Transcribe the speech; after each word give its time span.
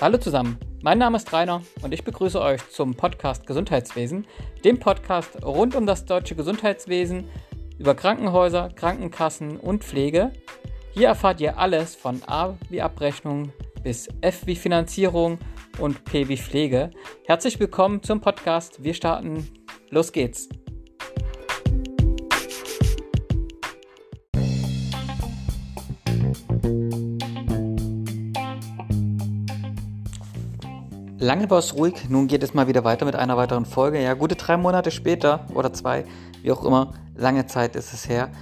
Hallo 0.00 0.16
zusammen, 0.16 0.56
mein 0.82 0.96
Name 0.96 1.18
ist 1.18 1.30
Rainer 1.30 1.60
und 1.82 1.92
ich 1.92 2.04
begrüße 2.04 2.40
euch 2.40 2.66
zum 2.70 2.94
Podcast 2.94 3.46
Gesundheitswesen, 3.46 4.26
dem 4.64 4.78
Podcast 4.78 5.44
rund 5.44 5.74
um 5.74 5.84
das 5.84 6.06
deutsche 6.06 6.34
Gesundheitswesen, 6.34 7.28
über 7.78 7.94
Krankenhäuser, 7.94 8.70
Krankenkassen 8.74 9.58
und 9.58 9.84
Pflege. 9.84 10.32
Hier 10.92 11.08
erfahrt 11.08 11.42
ihr 11.42 11.58
alles 11.58 11.96
von 11.96 12.22
A 12.26 12.56
wie 12.70 12.80
Abrechnung 12.80 13.52
bis 13.82 14.08
F 14.22 14.46
wie 14.46 14.56
Finanzierung 14.56 15.38
und 15.78 16.02
P 16.06 16.28
wie 16.28 16.38
Pflege. 16.38 16.88
Herzlich 17.26 17.60
willkommen 17.60 18.02
zum 18.02 18.22
Podcast. 18.22 18.82
Wir 18.82 18.94
starten. 18.94 19.50
Los 19.90 20.12
geht's. 20.12 20.48
Lange 31.30 31.48
war 31.48 31.60
es 31.60 31.76
ruhig, 31.76 32.08
nun 32.08 32.26
geht 32.26 32.42
es 32.42 32.54
mal 32.54 32.66
wieder 32.66 32.82
weiter 32.82 33.04
mit 33.04 33.14
einer 33.14 33.36
weiteren 33.36 33.64
Folge. 33.64 34.02
Ja, 34.02 34.14
gute 34.14 34.34
drei 34.34 34.56
Monate 34.56 34.90
später 34.90 35.46
oder 35.54 35.72
zwei, 35.72 36.04
wie 36.42 36.50
auch 36.50 36.64
immer, 36.64 36.92
lange 37.14 37.46
Zeit 37.46 37.76
ist 37.76 37.92
es 37.92 38.08
her. 38.08 38.32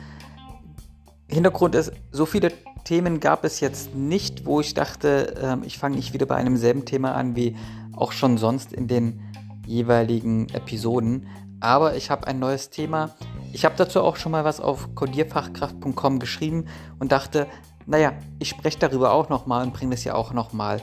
Hintergrund 1.26 1.74
ist, 1.74 1.92
so 2.12 2.24
viele 2.24 2.50
Themen 2.84 3.20
gab 3.20 3.44
es 3.44 3.60
jetzt 3.60 3.94
nicht, 3.94 4.46
wo 4.46 4.60
ich 4.60 4.72
dachte, 4.72 5.36
äh, 5.36 5.66
ich 5.66 5.76
fange 5.76 5.96
nicht 5.96 6.14
wieder 6.14 6.24
bei 6.24 6.36
einem 6.36 6.56
selben 6.56 6.86
Thema 6.86 7.14
an 7.14 7.36
wie 7.36 7.56
auch 7.94 8.12
schon 8.12 8.38
sonst 8.38 8.72
in 8.72 8.88
den 8.88 9.20
jeweiligen 9.66 10.48
Episoden. 10.54 11.26
Aber 11.60 11.94
ich 11.94 12.08
habe 12.08 12.26
ein 12.26 12.38
neues 12.38 12.70
Thema. 12.70 13.10
Ich 13.52 13.66
habe 13.66 13.74
dazu 13.76 14.00
auch 14.00 14.16
schon 14.16 14.32
mal 14.32 14.44
was 14.44 14.60
auf 14.62 14.94
codierfachkraft.com 14.94 16.20
geschrieben 16.20 16.64
und 16.98 17.12
dachte, 17.12 17.48
naja, 17.84 18.14
ich 18.38 18.48
spreche 18.48 18.78
darüber 18.78 19.12
auch 19.12 19.28
nochmal 19.28 19.62
und 19.66 19.74
bringe 19.74 19.90
das 19.90 20.04
ja 20.04 20.14
auch 20.14 20.32
nochmal 20.32 20.80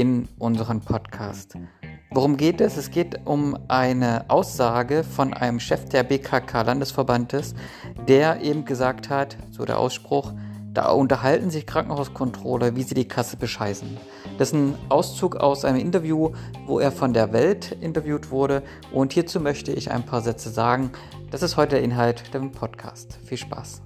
in 0.00 0.28
unseren 0.38 0.80
Podcast. 0.80 1.58
Worum 2.10 2.38
geht 2.38 2.62
es? 2.62 2.78
Es 2.78 2.90
geht 2.90 3.26
um 3.26 3.54
eine 3.68 4.24
Aussage 4.28 5.04
von 5.04 5.34
einem 5.34 5.60
Chef 5.60 5.90
der 5.90 6.04
BKK-Landesverbandes, 6.04 7.54
der 8.08 8.40
eben 8.40 8.64
gesagt 8.64 9.10
hat, 9.10 9.36
so 9.50 9.66
der 9.66 9.78
Ausspruch, 9.78 10.32
da 10.72 10.88
unterhalten 10.90 11.50
sich 11.50 11.66
Krankenhauskontrolle, 11.66 12.76
wie 12.76 12.82
sie 12.82 12.94
die 12.94 13.08
Kasse 13.08 13.36
bescheißen. 13.36 13.98
Das 14.38 14.48
ist 14.48 14.54
ein 14.54 14.74
Auszug 14.88 15.36
aus 15.36 15.66
einem 15.66 15.80
Interview, 15.80 16.30
wo 16.66 16.80
er 16.80 16.92
von 16.92 17.12
der 17.12 17.34
Welt 17.34 17.76
interviewt 17.82 18.30
wurde. 18.30 18.62
Und 18.94 19.12
hierzu 19.12 19.38
möchte 19.38 19.70
ich 19.70 19.90
ein 19.90 20.06
paar 20.06 20.22
Sätze 20.22 20.48
sagen. 20.48 20.92
Das 21.30 21.42
ist 21.42 21.58
heute 21.58 21.76
der 21.76 21.82
Inhalt 21.82 22.32
des 22.32 22.40
Podcast. 22.52 23.18
Viel 23.22 23.36
Spaß. 23.36 23.82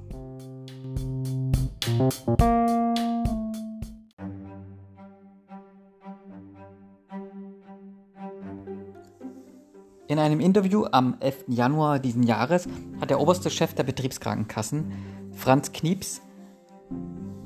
In 10.14 10.20
einem 10.20 10.38
Interview 10.38 10.84
am 10.92 11.16
11. 11.18 11.46
Januar 11.48 11.98
diesen 11.98 12.22
Jahres 12.22 12.68
hat 13.00 13.10
der 13.10 13.18
oberste 13.18 13.50
Chef 13.50 13.74
der 13.74 13.82
Betriebskrankenkassen, 13.82 14.92
Franz 15.32 15.72
Knieps, 15.72 16.22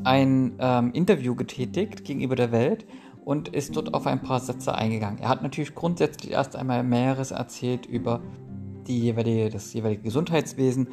ein 0.04 0.54
ähm, 0.58 0.92
Interview 0.92 1.34
getätigt 1.34 2.04
gegenüber 2.04 2.36
der 2.36 2.52
Welt 2.52 2.84
und 3.24 3.48
ist 3.48 3.74
dort 3.74 3.94
auf 3.94 4.06
ein 4.06 4.20
paar 4.20 4.40
Sätze 4.40 4.74
eingegangen. 4.74 5.18
Er 5.18 5.30
hat 5.30 5.42
natürlich 5.42 5.74
grundsätzlich 5.74 6.32
erst 6.32 6.56
einmal 6.56 6.82
mehreres 6.84 7.30
erzählt 7.30 7.86
über 7.86 8.20
die 8.86 9.00
jeweilige, 9.00 9.48
das 9.48 9.72
jeweilige 9.72 10.02
Gesundheitswesen 10.02 10.88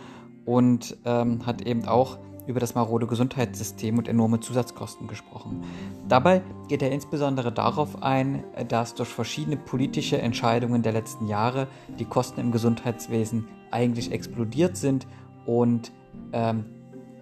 und 0.45 0.95
ähm, 1.03 1.45
hat 1.45 1.61
eben 1.63 1.83
auch 1.83 2.19
über 2.47 2.59
das 2.59 2.75
marode 2.75 3.07
Gesundheitssystem 3.07 3.97
und 3.97 4.07
enorme 4.07 4.39
Zusatzkosten 4.39 5.07
gesprochen. 5.07 5.63
Dabei 6.07 6.41
geht 6.67 6.81
er 6.81 6.91
insbesondere 6.91 7.51
darauf 7.51 8.01
ein, 8.03 8.43
dass 8.67 8.95
durch 8.95 9.09
verschiedene 9.09 9.57
politische 9.57 10.19
Entscheidungen 10.19 10.81
der 10.81 10.93
letzten 10.93 11.27
Jahre 11.27 11.67
die 11.99 12.05
Kosten 12.05 12.39
im 12.39 12.51
Gesundheitswesen 12.51 13.47
eigentlich 13.71 14.11
explodiert 14.11 14.77
sind 14.77 15.07
und 15.45 15.91
ähm, 16.33 16.65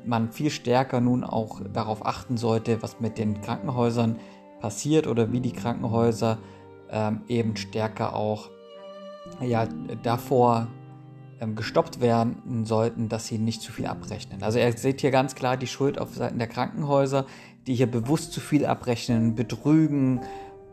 man 0.06 0.32
viel 0.32 0.50
stärker 0.50 1.00
nun 1.00 1.24
auch 1.24 1.62
darauf 1.74 2.06
achten 2.06 2.38
sollte, 2.38 2.82
was 2.82 3.00
mit 3.00 3.18
den 3.18 3.42
Krankenhäusern 3.42 4.18
passiert 4.60 5.08
oder 5.08 5.32
wie 5.32 5.40
die 5.40 5.54
Krankenhäuser 5.54 6.38
ähm, 6.90 7.22
eben 7.28 7.56
stärker 7.56 8.16
auch 8.16 8.50
ja, 9.42 9.68
davor 10.04 10.68
gestoppt 11.56 12.00
werden 12.00 12.66
sollten, 12.66 13.10
dass 13.10 13.28
sie 13.28 13.38
nicht 13.38 13.62
zu 13.62 13.72
viel 13.72 13.86
abrechnen. 13.86 14.44
Also 14.44 14.60
er 14.60 14.76
sieht 14.78 15.02
hier 15.02 15.12
ganz 15.12 15.36
klar 15.36 15.58
die 15.58 15.68
Schuld 15.68 16.00
auf 16.00 16.16
Seiten 16.16 16.38
der 16.38 16.48
Krankenhäuser, 16.48 17.26
die 17.68 17.76
hier 17.76 17.88
bewusst 17.88 18.34
zu 18.34 18.40
viel 18.40 18.66
abrechnen, 18.66 19.36
betrügen 19.36 20.22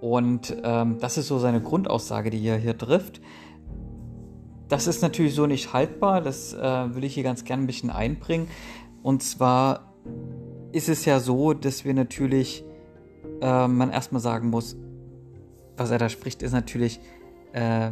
und 0.00 0.56
ähm, 0.62 0.98
das 0.98 1.18
ist 1.18 1.28
so 1.28 1.38
seine 1.38 1.60
Grundaussage, 1.60 2.30
die 2.30 2.44
er 2.46 2.56
hier 2.56 2.76
trifft. 2.76 3.20
Das 4.68 4.86
ist 4.86 5.02
natürlich 5.02 5.34
so 5.34 5.46
nicht 5.46 5.72
haltbar, 5.72 6.20
das 6.20 6.54
äh, 6.54 6.94
will 6.94 7.04
ich 7.04 7.14
hier 7.14 7.24
ganz 7.24 7.44
gerne 7.44 7.64
ein 7.64 7.66
bisschen 7.66 7.90
einbringen. 7.90 8.48
Und 9.02 9.22
zwar 9.22 9.92
ist 10.72 10.88
es 10.88 11.04
ja 11.04 11.20
so, 11.20 11.52
dass 11.52 11.84
wir 11.84 11.92
natürlich, 11.92 12.64
äh, 13.40 13.66
man 13.68 13.90
erstmal 13.90 14.22
sagen 14.22 14.50
muss, 14.50 14.76
was 15.76 15.90
er 15.90 15.98
da 15.98 16.08
spricht, 16.08 16.42
ist 16.42 16.52
natürlich, 16.52 17.00
äh, 17.52 17.90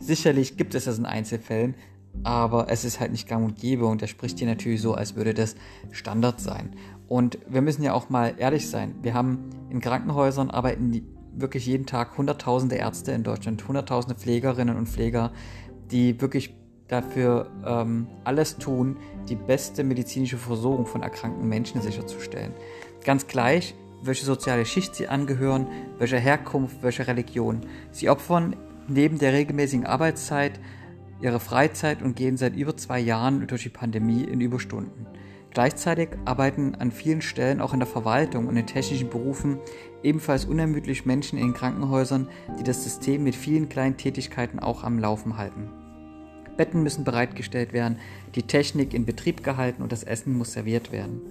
sicherlich 0.00 0.56
gibt 0.56 0.74
es 0.74 0.84
das 0.84 0.98
in 0.98 1.06
Einzelfällen, 1.06 1.76
aber 2.24 2.70
es 2.70 2.84
ist 2.84 3.00
halt 3.00 3.12
nicht 3.12 3.28
gang 3.28 3.44
und 3.44 3.58
gäbe 3.58 3.86
und 3.86 4.02
er 4.02 4.08
spricht 4.08 4.38
hier 4.38 4.48
natürlich 4.48 4.80
so, 4.80 4.94
als 4.94 5.16
würde 5.16 5.34
das 5.34 5.54
Standard 5.90 6.40
sein. 6.40 6.74
Und 7.06 7.38
wir 7.48 7.62
müssen 7.62 7.82
ja 7.82 7.94
auch 7.94 8.10
mal 8.10 8.34
ehrlich 8.38 8.68
sein. 8.68 8.94
Wir 9.02 9.14
haben 9.14 9.50
in 9.70 9.80
Krankenhäusern 9.80 10.50
arbeiten 10.50 11.02
wirklich 11.34 11.66
jeden 11.66 11.86
Tag 11.86 12.18
hunderttausende 12.18 12.76
Ärzte 12.76 13.12
in 13.12 13.22
Deutschland, 13.22 13.66
hunderttausende 13.66 14.18
Pflegerinnen 14.18 14.76
und 14.76 14.88
Pfleger, 14.88 15.32
die 15.90 16.20
wirklich 16.20 16.54
dafür 16.88 17.50
ähm, 17.66 18.06
alles 18.24 18.56
tun, 18.56 18.96
die 19.28 19.36
beste 19.36 19.84
medizinische 19.84 20.38
Versorgung 20.38 20.86
von 20.86 21.02
erkrankten 21.02 21.48
Menschen 21.48 21.80
sicherzustellen. 21.82 22.52
Ganz 23.04 23.26
gleich, 23.26 23.74
welche 24.02 24.24
soziale 24.24 24.64
Schicht 24.64 24.94
sie 24.94 25.08
angehören, 25.08 25.66
welche 25.98 26.18
Herkunft, 26.18 26.82
welche 26.82 27.06
Religion. 27.06 27.60
Sie 27.90 28.08
opfern 28.08 28.56
neben 28.86 29.18
der 29.18 29.32
regelmäßigen 29.32 29.86
Arbeitszeit 29.86 30.58
ihre 31.20 31.40
Freizeit 31.40 32.02
und 32.02 32.16
gehen 32.16 32.36
seit 32.36 32.56
über 32.56 32.76
zwei 32.76 33.00
Jahren 33.00 33.46
durch 33.46 33.64
die 33.64 33.68
Pandemie 33.68 34.24
in 34.24 34.40
Überstunden. 34.40 35.06
Gleichzeitig 35.50 36.10
arbeiten 36.24 36.74
an 36.74 36.92
vielen 36.92 37.22
Stellen 37.22 37.60
auch 37.60 37.72
in 37.72 37.80
der 37.80 37.88
Verwaltung 37.88 38.46
und 38.46 38.56
in 38.56 38.66
technischen 38.66 39.08
Berufen 39.08 39.58
ebenfalls 40.02 40.44
unermüdlich 40.44 41.06
Menschen 41.06 41.38
in 41.38 41.54
Krankenhäusern, 41.54 42.28
die 42.58 42.62
das 42.62 42.84
System 42.84 43.24
mit 43.24 43.34
vielen 43.34 43.68
kleinen 43.68 43.96
Tätigkeiten 43.96 44.58
auch 44.58 44.84
am 44.84 44.98
Laufen 44.98 45.38
halten. 45.38 45.70
Betten 46.56 46.82
müssen 46.82 47.04
bereitgestellt 47.04 47.72
werden, 47.72 47.98
die 48.34 48.42
Technik 48.42 48.92
in 48.92 49.06
Betrieb 49.06 49.42
gehalten 49.42 49.82
und 49.82 49.92
das 49.92 50.02
Essen 50.02 50.36
muss 50.36 50.52
serviert 50.52 50.92
werden. 50.92 51.22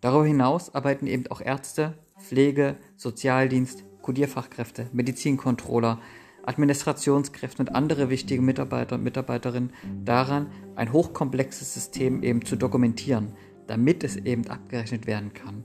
Darüber 0.00 0.26
hinaus 0.26 0.74
arbeiten 0.74 1.06
eben 1.06 1.26
auch 1.28 1.40
Ärzte, 1.40 1.94
Pflege, 2.20 2.76
Sozialdienst, 2.96 3.84
Kodierfachkräfte, 4.02 4.86
Medizincontroller, 4.92 5.98
Administrationskräfte 6.48 7.62
und 7.62 7.74
andere 7.74 8.10
wichtige 8.10 8.42
Mitarbeiter 8.42 8.96
und 8.96 9.04
Mitarbeiterinnen 9.04 9.72
daran, 10.04 10.48
ein 10.76 10.92
hochkomplexes 10.92 11.74
System 11.74 12.22
eben 12.22 12.44
zu 12.44 12.56
dokumentieren, 12.56 13.34
damit 13.66 14.02
es 14.02 14.16
eben 14.16 14.46
abgerechnet 14.46 15.06
werden 15.06 15.34
kann. 15.34 15.64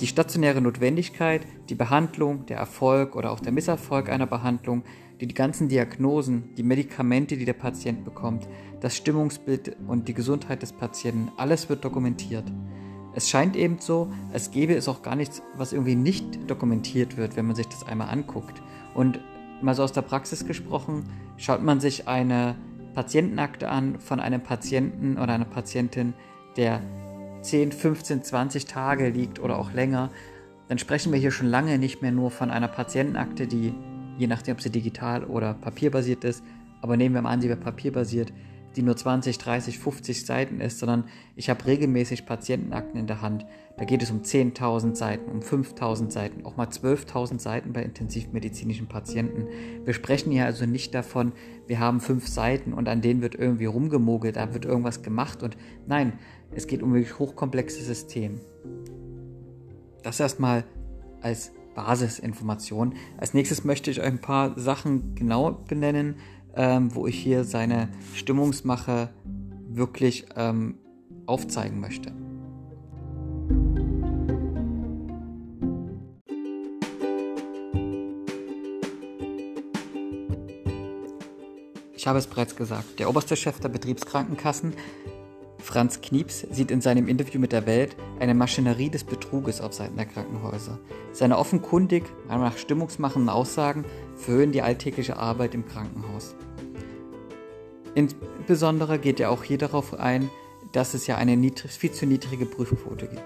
Die 0.00 0.06
stationäre 0.06 0.60
Notwendigkeit, 0.60 1.46
die 1.68 1.74
Behandlung, 1.74 2.46
der 2.46 2.56
Erfolg 2.56 3.14
oder 3.14 3.30
auch 3.30 3.40
der 3.40 3.52
Misserfolg 3.52 4.08
einer 4.08 4.26
Behandlung, 4.26 4.82
die, 5.20 5.26
die 5.26 5.34
ganzen 5.34 5.68
Diagnosen, 5.68 6.54
die 6.56 6.64
Medikamente, 6.64 7.36
die 7.36 7.44
der 7.44 7.52
Patient 7.52 8.04
bekommt, 8.04 8.48
das 8.80 8.96
Stimmungsbild 8.96 9.76
und 9.86 10.08
die 10.08 10.14
Gesundheit 10.14 10.62
des 10.62 10.72
Patienten, 10.72 11.30
alles 11.36 11.68
wird 11.68 11.84
dokumentiert. 11.84 12.44
Es 13.14 13.28
scheint 13.28 13.54
eben 13.54 13.78
so, 13.78 14.10
als 14.32 14.50
gäbe 14.50 14.74
es 14.74 14.88
auch 14.88 15.02
gar 15.02 15.14
nichts, 15.14 15.42
was 15.56 15.72
irgendwie 15.72 15.94
nicht 15.94 16.50
dokumentiert 16.50 17.16
wird, 17.16 17.36
wenn 17.36 17.46
man 17.46 17.54
sich 17.54 17.68
das 17.68 17.86
einmal 17.86 18.08
anguckt. 18.08 18.60
Und 18.94 19.20
mal 19.62 19.74
so 19.74 19.82
aus 19.82 19.92
der 19.92 20.02
Praxis 20.02 20.46
gesprochen, 20.46 21.04
schaut 21.36 21.62
man 21.62 21.80
sich 21.80 22.08
eine 22.08 22.56
Patientenakte 22.94 23.68
an 23.68 23.98
von 23.98 24.20
einem 24.20 24.42
Patienten 24.42 25.18
oder 25.18 25.32
einer 25.34 25.44
Patientin, 25.44 26.14
der 26.56 26.80
10, 27.42 27.72
15, 27.72 28.22
20 28.22 28.66
Tage 28.66 29.08
liegt 29.08 29.40
oder 29.40 29.58
auch 29.58 29.72
länger, 29.72 30.10
dann 30.68 30.78
sprechen 30.78 31.12
wir 31.12 31.18
hier 31.18 31.30
schon 31.30 31.48
lange 31.48 31.78
nicht 31.78 32.00
mehr 32.00 32.12
nur 32.12 32.30
von 32.30 32.50
einer 32.50 32.68
Patientenakte, 32.68 33.46
die 33.46 33.74
je 34.16 34.26
nachdem, 34.26 34.54
ob 34.54 34.62
sie 34.62 34.70
digital 34.70 35.24
oder 35.24 35.54
papierbasiert 35.54 36.24
ist, 36.24 36.44
aber 36.80 36.96
nehmen 36.96 37.14
wir 37.14 37.22
mal 37.22 37.30
an, 37.30 37.40
sie 37.40 37.48
wäre 37.48 37.58
papierbasiert, 37.58 38.32
die 38.76 38.82
nur 38.82 38.96
20, 38.96 39.38
30, 39.38 39.78
50 39.78 40.26
Seiten 40.26 40.60
ist, 40.60 40.78
sondern 40.78 41.04
ich 41.36 41.50
habe 41.50 41.64
regelmäßig 41.66 42.26
Patientenakten 42.26 42.98
in 42.98 43.06
der 43.06 43.22
Hand. 43.22 43.46
Da 43.76 43.84
geht 43.84 44.02
es 44.02 44.10
um 44.10 44.22
10.000 44.22 44.94
Seiten, 44.94 45.30
um 45.30 45.40
5.000 45.40 46.10
Seiten, 46.10 46.44
auch 46.44 46.56
mal 46.56 46.66
12.000 46.66 47.40
Seiten 47.40 47.72
bei 47.72 47.82
intensivmedizinischen 47.82 48.86
Patienten. 48.86 49.48
Wir 49.84 49.94
sprechen 49.94 50.30
hier 50.30 50.44
also 50.46 50.66
nicht 50.66 50.94
davon, 50.94 51.32
wir 51.66 51.80
haben 51.80 52.00
fünf 52.00 52.28
Seiten 52.28 52.72
und 52.72 52.88
an 52.88 53.00
denen 53.00 53.22
wird 53.22 53.34
irgendwie 53.34 53.66
rumgemogelt, 53.66 54.36
da 54.36 54.54
wird 54.54 54.64
irgendwas 54.64 55.02
gemacht 55.02 55.42
und 55.42 55.56
nein, 55.86 56.14
es 56.52 56.66
geht 56.66 56.82
um 56.82 56.94
wirklich 56.94 57.18
hochkomplexe 57.18 57.82
Systeme. 57.82 58.40
Das 60.02 60.20
erstmal 60.20 60.64
als 61.20 61.52
Basisinformation. 61.74 62.94
Als 63.16 63.34
nächstes 63.34 63.64
möchte 63.64 63.90
ich 63.90 64.00
euch 64.00 64.06
ein 64.06 64.20
paar 64.20 64.58
Sachen 64.58 65.14
genau 65.14 65.50
benennen, 65.50 66.16
ähm, 66.56 66.94
wo 66.94 67.06
ich 67.06 67.18
hier 67.18 67.44
seine 67.44 67.88
Stimmungsmache 68.14 69.10
wirklich 69.68 70.26
ähm, 70.36 70.78
aufzeigen 71.26 71.80
möchte. 71.80 72.12
Ich 82.04 82.06
habe 82.06 82.18
es 82.18 82.26
bereits 82.26 82.54
gesagt, 82.54 82.98
der 82.98 83.08
oberste 83.08 83.34
Chef 83.34 83.60
der 83.60 83.70
Betriebskrankenkassen, 83.70 84.74
Franz 85.56 86.02
Knieps, 86.02 86.46
sieht 86.50 86.70
in 86.70 86.82
seinem 86.82 87.08
Interview 87.08 87.40
mit 87.40 87.52
der 87.52 87.64
Welt 87.64 87.96
eine 88.20 88.34
Maschinerie 88.34 88.90
des 88.90 89.04
Betruges 89.04 89.62
auf 89.62 89.72
Seiten 89.72 89.96
der 89.96 90.04
Krankenhäuser. 90.04 90.78
Seine 91.12 91.38
offenkundig, 91.38 92.04
nach 92.28 92.58
stimmungsmachenden 92.58 93.30
Aussagen 93.30 93.86
verhöhen 94.16 94.52
die 94.52 94.60
alltägliche 94.60 95.16
Arbeit 95.16 95.54
im 95.54 95.64
Krankenhaus. 95.64 96.36
Insbesondere 97.94 98.98
geht 98.98 99.20
er 99.20 99.30
auch 99.30 99.44
hier 99.44 99.58
darauf 99.58 99.94
ein, 99.94 100.30
dass 100.72 100.94
es 100.94 101.06
ja 101.06 101.16
eine 101.16 101.36
niedrig, 101.36 101.72
viel 101.72 101.92
zu 101.92 102.06
niedrige 102.06 102.46
Prüfquote 102.46 103.06
gibt. 103.06 103.22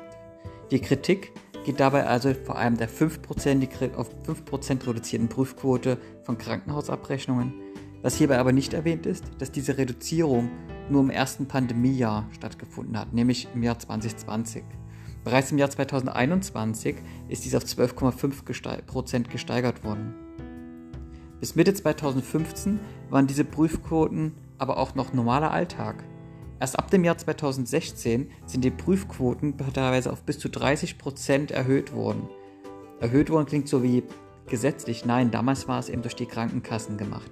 Die 0.70 0.80
Kritik 0.80 1.32
geht 1.64 1.80
dabei 1.80 2.06
also 2.06 2.34
vor 2.34 2.56
allem 2.56 2.76
der 2.76 2.88
5% 2.88 3.94
auf 3.94 4.10
5% 4.26 4.86
reduzierten 4.86 5.28
Prüfquote 5.28 5.98
von 6.24 6.36
Krankenhausabrechnungen 6.36 7.54
was 8.02 8.16
hierbei 8.16 8.38
aber 8.38 8.52
nicht 8.52 8.74
erwähnt 8.74 9.06
ist, 9.06 9.24
dass 9.38 9.50
diese 9.50 9.76
Reduzierung 9.76 10.50
nur 10.88 11.02
im 11.02 11.10
ersten 11.10 11.46
Pandemiejahr 11.46 12.28
stattgefunden 12.30 12.98
hat, 12.98 13.12
nämlich 13.12 13.48
im 13.54 13.62
Jahr 13.62 13.78
2020. 13.78 14.62
Bereits 15.24 15.50
im 15.50 15.58
Jahr 15.58 15.68
2021 15.68 16.96
ist 17.28 17.44
dies 17.44 17.54
auf 17.54 17.64
12,5% 17.64 19.28
gesteigert 19.28 19.84
worden. 19.84 20.14
Bis 21.40 21.56
Mitte 21.56 21.74
2015 21.74 22.78
waren 23.10 23.26
diese 23.26 23.44
Prüfquoten 23.44 24.32
aber 24.58 24.78
auch 24.78 24.94
noch 24.94 25.12
normaler 25.12 25.50
Alltag. 25.50 26.04
Erst 26.60 26.78
ab 26.78 26.90
dem 26.90 27.04
Jahr 27.04 27.16
2016 27.16 28.30
sind 28.46 28.64
die 28.64 28.70
Prüfquoten 28.70 29.56
teilweise 29.72 30.12
auf 30.12 30.24
bis 30.24 30.38
zu 30.38 30.48
30% 30.48 31.52
erhöht 31.52 31.94
worden. 31.94 32.28
Erhöht 33.00 33.30
worden 33.30 33.46
klingt 33.46 33.68
so 33.68 33.82
wie 33.82 34.02
gesetzlich, 34.48 35.04
nein, 35.04 35.30
damals 35.30 35.68
war 35.68 35.78
es 35.78 35.88
eben 35.88 36.02
durch 36.02 36.16
die 36.16 36.26
Krankenkassen 36.26 36.96
gemacht. 36.96 37.30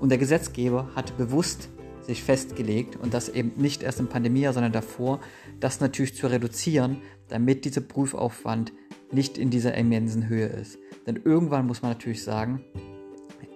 Und 0.00 0.10
der 0.10 0.18
Gesetzgeber 0.18 0.90
hat 0.94 1.16
bewusst 1.16 1.70
sich 2.02 2.22
festgelegt 2.22 2.96
und 2.96 3.14
das 3.14 3.28
eben 3.28 3.52
nicht 3.56 3.82
erst 3.82 3.98
im 3.98 4.08
Pandemiejahr, 4.08 4.52
sondern 4.52 4.72
davor, 4.72 5.20
das 5.58 5.80
natürlich 5.80 6.14
zu 6.14 6.26
reduzieren, 6.26 6.98
damit 7.28 7.64
dieser 7.64 7.80
Prüfaufwand 7.80 8.72
nicht 9.10 9.38
in 9.38 9.50
dieser 9.50 9.74
immensen 9.74 10.28
Höhe 10.28 10.46
ist. 10.46 10.78
Denn 11.06 11.16
irgendwann 11.24 11.66
muss 11.66 11.82
man 11.82 11.92
natürlich 11.92 12.22
sagen, 12.22 12.64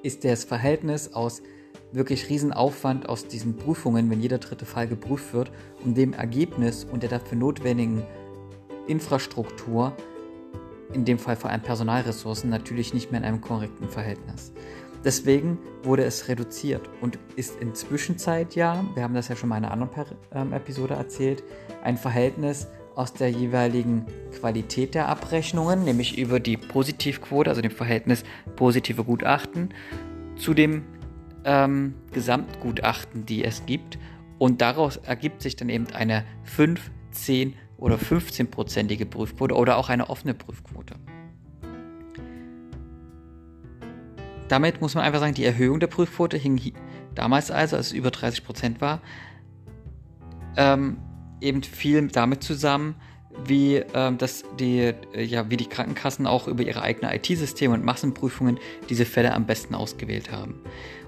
ist 0.03 0.25
das 0.25 0.45
Verhältnis 0.45 1.13
aus 1.13 1.43
wirklich 1.93 2.29
Riesenaufwand 2.29 3.09
aus 3.09 3.27
diesen 3.27 3.57
Prüfungen, 3.57 4.11
wenn 4.11 4.21
jeder 4.21 4.39
dritte 4.39 4.65
Fall 4.65 4.87
geprüft 4.87 5.33
wird, 5.33 5.51
und 5.85 5.97
dem 5.97 6.13
Ergebnis 6.13 6.85
und 6.85 7.03
der 7.03 7.11
dafür 7.11 7.39
notwendigen 7.39 8.03
Infrastruktur, 8.87 9.93
in 10.93 11.05
dem 11.05 11.19
Fall 11.19 11.37
vor 11.37 11.51
allem 11.51 11.63
Personalressourcen, 11.63 12.51
natürlich 12.51 12.95
nicht 12.95 13.11
mehr 13.11 13.21
in 13.21 13.27
einem 13.27 13.41
korrekten 13.41 13.89
Verhältnis. 13.89 14.53
Deswegen 15.05 15.59
wurde 15.83 16.05
es 16.05 16.29
reduziert 16.29 16.83
und 17.01 17.19
ist 17.37 17.59
in 17.61 17.75
Zwischenzeit 17.75 18.55
ja, 18.55 18.85
wir 18.95 19.03
haben 19.03 19.15
das 19.15 19.29
ja 19.29 19.37
schon 19.37 19.49
mal 19.49 19.57
in 19.57 19.65
einer 19.65 19.73
anderen 19.73 20.17
ähm, 20.35 20.53
Episode 20.53 20.95
erzählt, 20.95 21.43
ein 21.83 21.97
Verhältnis 21.97 22.67
aus 22.97 23.15
der 23.15 23.31
jeweiligen 23.31 24.05
Qualität 24.39 24.95
der 24.95 25.09
Abrechnungen, 25.09 25.85
nämlich 25.85 26.19
über 26.19 26.39
die 26.39 26.59
Positivquote, 26.59 27.49
also 27.49 27.63
dem 27.63 27.71
Verhältnis 27.71 28.25
positive 28.57 29.05
Gutachten, 29.05 29.73
zu 30.37 30.53
dem 30.53 30.85
ähm, 31.45 31.95
Gesamtgutachten, 32.13 33.27
die 33.27 33.45
es 33.45 33.67
gibt. 33.67 33.99
Und 34.39 34.61
daraus 34.61 34.97
ergibt 34.97 35.43
sich 35.43 35.57
dann 35.57 35.69
eben 35.69 35.87
eine 35.89 36.25
5, 36.45 36.91
10 37.11 37.55
oder 37.77 37.97
15-prozentige 37.97 39.07
Prüfquote 39.07 39.55
oder 39.55 39.77
auch 39.77 39.89
eine 39.89 40.11
offene 40.11 40.35
Prüfquote. 40.35 40.95
Damit 44.49 44.81
muss 44.81 44.95
man 44.95 45.05
einfach 45.05 45.21
sagen, 45.21 45.35
die 45.35 45.45
Erhöhung 45.45 45.79
der 45.79 45.87
Prüfquote 45.87 46.37
hing 46.37 46.61
damals 47.15 47.51
also, 47.51 47.77
als 47.77 47.89
es 47.89 47.93
über 47.93 48.11
30 48.11 48.45
Prozent 48.45 48.81
war, 48.81 49.01
ähm, 50.57 50.99
eben 51.41 51.63
viel 51.63 52.09
damit 52.09 52.43
zusammen, 52.43 52.97
wie, 53.45 53.77
ähm, 53.95 54.19
dass 54.19 54.45
die, 54.59 54.93
äh, 55.15 55.23
ja, 55.23 55.51
wie 55.51 55.57
die 55.57 55.67
Krankenkassen 55.67 56.27
auch 56.27 56.49
über 56.49 56.63
ihre 56.63 56.83
eigenen 56.83 57.13
IT-Systeme 57.13 57.75
und 57.75 57.85
Massenprüfungen 57.85 58.59
diese 58.89 59.05
Fälle 59.05 59.35
am 59.35 59.47
besten 59.47 59.75
ausgewählt 59.75 60.31
haben. 60.31 60.61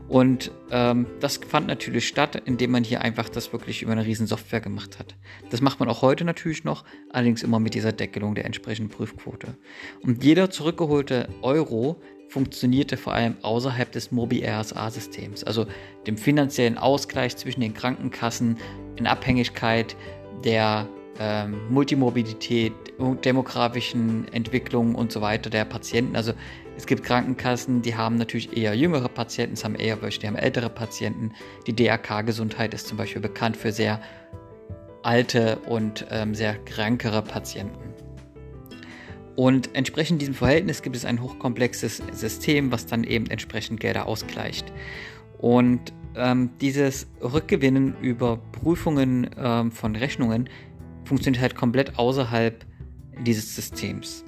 Und 0.08 0.50
ähm, 0.70 1.06
das 1.20 1.38
fand 1.38 1.68
natürlich 1.68 2.06
statt, 2.06 2.42
indem 2.44 2.72
man 2.72 2.84
hier 2.84 3.00
einfach 3.00 3.28
das 3.28 3.52
wirklich 3.52 3.82
über 3.82 3.92
eine 3.92 4.04
riesen 4.04 4.26
Software 4.26 4.60
gemacht 4.60 4.98
hat. 4.98 5.16
Das 5.50 5.62
macht 5.62 5.80
man 5.80 5.88
auch 5.88 6.02
heute 6.02 6.24
natürlich 6.24 6.64
noch, 6.64 6.84
allerdings 7.10 7.42
immer 7.42 7.58
mit 7.60 7.74
dieser 7.74 7.92
Deckelung 7.92 8.34
der 8.34 8.44
entsprechenden 8.44 8.90
Prüfquote. 8.90 9.56
Und 10.02 10.22
jeder 10.22 10.50
zurückgeholte 10.50 11.28
Euro 11.40 12.00
funktionierte 12.28 12.96
vor 12.96 13.14
allem 13.14 13.36
außerhalb 13.42 13.90
des 13.92 14.10
Mobi-RSA-Systems, 14.10 15.44
also 15.44 15.66
dem 16.06 16.16
finanziellen 16.16 16.78
Ausgleich 16.78 17.36
zwischen 17.36 17.60
den 17.60 17.74
Krankenkassen 17.74 18.58
in 18.96 19.06
Abhängigkeit 19.06 19.96
der 20.44 20.88
ähm, 21.18 21.56
Multimorbidität, 21.70 22.72
demografischen 23.24 24.26
Entwicklungen 24.32 24.94
und 24.94 25.12
so 25.12 25.20
weiter 25.20 25.50
der 25.50 25.64
Patienten. 25.64 26.16
Also 26.16 26.32
es 26.76 26.86
gibt 26.86 27.02
Krankenkassen, 27.02 27.82
die 27.82 27.94
haben 27.94 28.16
natürlich 28.16 28.56
eher 28.56 28.74
jüngere 28.74 29.08
Patienten, 29.08 29.54
es 29.54 29.64
haben 29.64 29.74
eher 29.74 30.00
welche, 30.02 30.20
die 30.20 30.26
haben 30.26 30.36
ältere 30.36 30.70
Patienten. 30.70 31.32
Die 31.66 31.74
DRK-Gesundheit 31.74 32.72
ist 32.74 32.88
zum 32.88 32.96
Beispiel 32.96 33.20
bekannt 33.20 33.56
für 33.56 33.72
sehr 33.72 34.00
alte 35.02 35.58
und 35.66 36.06
ähm, 36.10 36.34
sehr 36.34 36.54
krankere 36.64 37.22
Patienten. 37.22 37.92
Und 39.36 39.74
entsprechend 39.74 40.20
diesem 40.20 40.34
Verhältnis 40.34 40.82
gibt 40.82 40.94
es 40.96 41.04
ein 41.04 41.20
hochkomplexes 41.20 42.02
System, 42.12 42.70
was 42.70 42.86
dann 42.86 43.04
eben 43.04 43.26
entsprechend 43.26 43.80
Gelder 43.80 44.06
ausgleicht. 44.06 44.72
Und 45.38 45.92
ähm, 46.14 46.50
dieses 46.60 47.06
Rückgewinnen 47.22 47.96
über 48.00 48.38
Prüfungen 48.52 49.30
ähm, 49.36 49.72
von 49.72 49.96
Rechnungen 49.96 50.48
funktioniert 51.04 51.42
halt 51.42 51.54
komplett 51.54 51.98
außerhalb 51.98 52.64
dieses 53.24 53.54
Systems. 53.54 54.24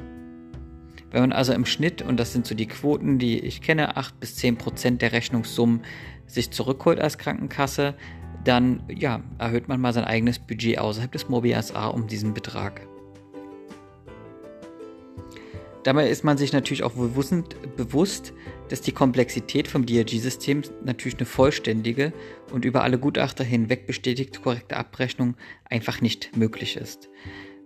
Wenn 1.10 1.20
man 1.20 1.32
also 1.32 1.52
im 1.52 1.64
Schnitt, 1.64 2.02
und 2.02 2.18
das 2.18 2.32
sind 2.32 2.46
so 2.46 2.54
die 2.54 2.66
Quoten, 2.66 3.18
die 3.18 3.38
ich 3.38 3.60
kenne, 3.60 3.96
8 3.96 4.18
bis 4.18 4.36
10 4.36 4.56
Prozent 4.56 5.02
der 5.02 5.12
Rechnungssummen 5.12 5.82
sich 6.26 6.50
zurückholt 6.50 6.98
als 6.98 7.18
Krankenkasse, 7.18 7.94
dann 8.42 8.82
ja, 8.88 9.22
erhöht 9.38 9.68
man 9.68 9.80
mal 9.80 9.92
sein 9.92 10.04
eigenes 10.04 10.38
Budget 10.38 10.78
außerhalb 10.78 11.12
des 11.12 11.28
Mobi 11.28 11.54
SA 11.60 11.86
um 11.86 12.06
diesen 12.06 12.34
Betrag. 12.34 12.86
Dabei 15.84 16.08
ist 16.08 16.24
man 16.24 16.38
sich 16.38 16.52
natürlich 16.52 16.82
auch 16.82 16.94
bewusst, 16.94 18.32
dass 18.70 18.80
die 18.80 18.92
Komplexität 18.92 19.68
vom 19.68 19.84
DRG-System 19.84 20.62
natürlich 20.82 21.18
eine 21.18 21.26
vollständige 21.26 22.12
und 22.50 22.64
über 22.64 22.82
alle 22.82 22.98
Gutachter 22.98 23.44
hinweg 23.44 23.86
bestätigte 23.86 24.40
korrekte 24.40 24.76
Abrechnung 24.78 25.34
einfach 25.68 26.00
nicht 26.00 26.36
möglich 26.36 26.76
ist. 26.76 27.10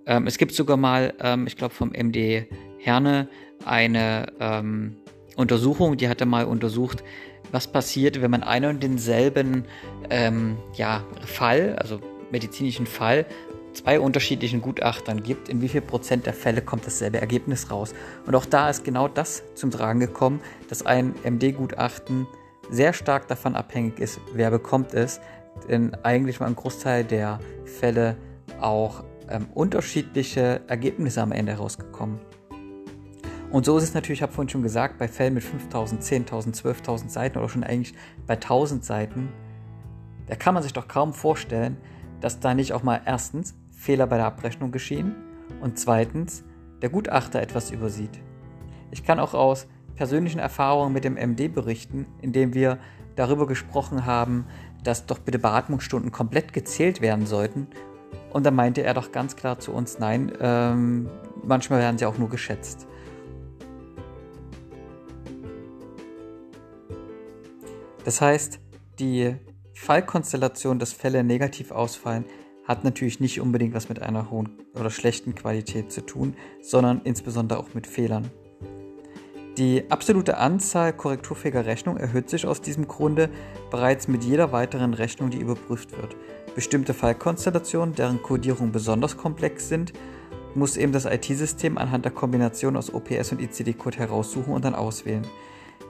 Ähm, 0.05 0.27
es 0.27 0.37
gibt 0.37 0.53
sogar 0.53 0.77
mal, 0.77 1.15
ähm, 1.21 1.47
ich 1.47 1.57
glaube 1.57 1.75
vom 1.75 1.91
MD 1.93 2.47
Herne, 2.79 3.29
eine 3.65 4.33
ähm, 4.41 4.97
Untersuchung, 5.37 5.97
die 5.97 6.09
hatte 6.09 6.27
mal 6.27 6.45
untersucht, 6.45 7.05
was 7.53 7.71
passiert, 7.71 8.21
wenn 8.21 8.31
man 8.31 8.43
einen 8.43 8.71
und 8.71 8.83
denselben 8.83 9.65
ähm, 10.11 10.57
ja, 10.75 11.05
Fall, 11.25 11.77
also 11.77 12.01
medizinischen 12.33 12.87
Fall, 12.87 13.27
zwei 13.79 14.01
unterschiedlichen 14.01 14.61
Gutachtern 14.61 15.23
gibt, 15.23 15.49
in 15.49 15.63
wie 15.63 15.69
viel 15.69 15.81
Prozent 15.81 16.27
der 16.27 16.35
Fälle 16.35 16.63
kommt 16.63 16.87
dasselbe 16.87 17.21
Ergebnis 17.21 17.71
raus. 17.71 17.95
Und 18.27 18.35
auch 18.35 18.45
da 18.45 18.69
ist 18.69 18.85
genau 18.85 19.07
das 19.07 19.43
zum 19.55 19.71
Tragen 19.71 20.01
gekommen, 20.01 20.41
dass 20.69 20.85
ein 20.85 21.15
MD-Gutachten 21.23 22.27
sehr 22.71 22.93
stark 22.93 23.29
davon 23.29 23.55
abhängig 23.55 24.01
ist, 24.01 24.21
wer 24.35 24.51
bekommt 24.51 24.95
es, 24.95 25.21
denn 25.69 25.95
eigentlich 26.03 26.41
war 26.41 26.49
ein 26.49 26.57
Großteil 26.57 27.05
der 27.05 27.39
Fälle 27.65 28.17
auch 28.61 29.05
ähm, 29.31 29.47
unterschiedliche 29.55 30.61
Ergebnisse 30.67 31.23
am 31.23 31.33
Ende 31.33 31.55
rausgekommen. 31.55 32.19
Und 33.51 33.65
so 33.65 33.79
ist 33.79 33.85
es 33.85 33.95
natürlich, 33.95 34.19
ich 34.19 34.23
habe 34.23 34.33
vorhin 34.33 34.51
schon 34.51 34.63
gesagt, 34.63 34.99
bei 34.99 35.09
Fällen 35.09 35.35
mit 35.35 35.45
5000, 35.45 36.03
10.000, 36.03 36.63
12.000 36.63 37.09
Seiten 37.09 37.39
oder 37.39 37.49
schon 37.49 37.65
eigentlich 37.65 37.95
bei 38.27 38.35
1000 38.35 38.85
Seiten, 38.85 39.31
da 40.27 40.35
kann 40.35 40.53
man 40.53 40.63
sich 40.63 40.75
doch 40.75 40.89
kaum 40.89 41.15
vorstellen, 41.15 41.79
dass 42.21 42.41
da 42.41 42.53
nicht 42.55 42.73
auch 42.73 42.83
mal 42.83 43.01
erstens 43.07 43.55
Fehler 43.79 44.07
bei 44.07 44.17
der 44.17 44.27
Abrechnung 44.27 44.73
geschehen 44.73 45.15
und 45.61 45.79
zweitens 45.79 46.45
der 46.83 46.91
Gutachter 46.91 47.41
etwas 47.41 47.71
übersieht. 47.71 48.21
Ich 48.91 49.05
kann 49.05 49.21
auch 49.21 49.35
aus 49.35 49.67
persönlichen 49.95 50.39
Erfahrungen 50.41 50.93
mit 50.93 51.05
dem 51.05 51.17
MD 51.17 51.49
berichten, 51.53 52.07
indem 52.21 52.55
wir 52.55 52.79
darüber 53.17 53.47
gesprochen 53.47 54.05
haben, 54.05 54.47
dass 54.85 55.07
doch 55.07 55.19
bitte 55.19 55.39
Beatmungsstunden 55.39 56.13
komplett 56.13 56.53
gezählt 56.53 57.01
werden 57.01 57.27
sollten. 57.27 57.69
Und 58.31 58.45
da 58.45 58.51
meinte 58.51 58.83
er 58.83 58.95
doch 58.95 59.13
ganz 59.13 59.37
klar 59.37 59.59
zu 59.59 59.73
uns, 59.73 59.99
nein, 59.99 60.33
ähm, 60.41 61.09
manchmal 61.43 61.81
werden 61.81 61.99
sie 61.99 62.07
auch 62.07 62.19
nur 62.19 62.29
geschätzt. 62.29 62.87
Das 68.05 68.21
heißt, 68.21 68.61
die 68.99 69.37
Fallkonstellation, 69.75 70.79
dass 70.79 70.93
Fälle 70.93 71.23
negativ 71.25 71.71
ausfallen, 71.71 72.25
hat 72.69 72.85
natürlich 72.85 73.19
nicht 73.19 73.41
unbedingt 73.41 73.75
was 73.75 73.89
mit 73.89 74.03
einer 74.03 74.31
hohen 74.31 74.51
oder 74.79 74.91
schlechten 74.91 75.35
Qualität 75.35 75.91
zu 75.91 76.03
tun, 76.03 76.35
sondern 76.61 77.01
insbesondere 77.03 77.59
auch 77.59 77.73
mit 77.75 77.87
Fehlern. 77.87 78.31
Die 79.57 79.91
absolute 79.91 80.37
Anzahl 80.37 80.93
korrekturfähiger 80.93 81.67
Rechnungen 81.67 81.99
erhöht 81.99 82.31
sich 82.31 82.47
aus 82.47 82.61
diesem 82.61 82.87
Grunde 82.87 83.29
bereits 83.73 84.07
mit 84.07 84.23
jeder 84.23 84.53
weiteren 84.53 84.95
Rechnung, 84.95 85.31
die 85.31 85.41
überprüft 85.41 85.97
wird. 85.97 86.15
Bestimmte 86.55 86.95
Fallkonstellationen, 86.95 87.95
deren 87.95 88.23
Codierung 88.23 88.71
besonders 88.71 89.17
komplex 89.17 89.69
sind, 89.69 89.95
muss 90.55 90.77
eben 90.77 90.93
das 90.93 91.07
IT-System 91.07 91.77
anhand 91.79 92.05
der 92.05 92.13
Kombination 92.13 92.77
aus 92.77 92.93
OPS 92.93 93.33
und 93.33 93.41
ICD-Code 93.41 93.99
heraussuchen 93.99 94.53
und 94.53 94.65
dann 94.65 94.75
auswählen. 94.75 95.27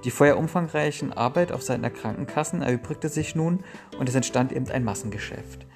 Die 0.05 0.11
vorher 0.11 0.39
umfangreichen 0.39 1.13
Arbeit 1.13 1.53
auf 1.53 1.63
Seiten 1.63 1.83
der 1.83 1.91
Krankenkassen 1.91 2.63
erübrigte 2.63 3.09
sich 3.09 3.35
nun 3.35 3.65
und 3.99 4.09
es 4.09 4.15
entstand 4.15 4.53
eben 4.53 4.71
ein 4.71 4.85
Massengeschäft. 4.85 5.67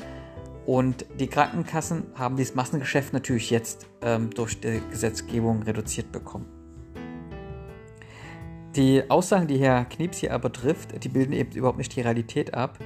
Und 0.66 1.06
die 1.18 1.26
Krankenkassen 1.26 2.04
haben 2.14 2.36
dieses 2.36 2.54
Massengeschäft 2.54 3.12
natürlich 3.12 3.50
jetzt 3.50 3.88
ähm, 4.00 4.30
durch 4.30 4.60
die 4.60 4.80
Gesetzgebung 4.90 5.62
reduziert 5.62 6.12
bekommen. 6.12 6.46
Die 8.76 9.10
Aussagen, 9.10 9.48
die 9.48 9.58
Herr 9.58 9.84
Knieps 9.84 10.18
hier 10.18 10.32
aber 10.32 10.52
trifft, 10.52 11.04
die 11.04 11.08
bilden 11.08 11.32
eben 11.32 11.52
überhaupt 11.52 11.78
nicht 11.78 11.94
die 11.94 12.00
Realität 12.00 12.54
ab, 12.54 12.78